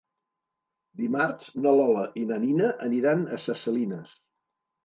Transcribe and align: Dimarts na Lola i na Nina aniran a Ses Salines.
Dimarts 1.01 1.51
na 1.65 1.73
Lola 1.81 2.07
i 2.21 2.25
na 2.31 2.39
Nina 2.47 2.73
aniran 2.89 3.23
a 3.37 3.41
Ses 3.45 3.63
Salines. 3.69 4.19